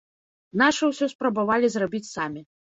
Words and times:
Нашы 0.61 0.89
ўсё 0.91 1.09
спрабавалі 1.13 1.71
зрабіць 1.75 2.03
самі. 2.15 2.41